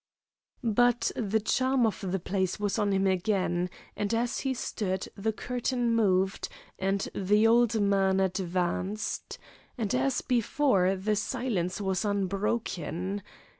[0.63, 5.31] But the charm of the place was on him again, and as he stood the
[5.31, 9.37] curtain moved, and the old man advanced;
[9.77, 13.21] and as before, the silence was unbroken.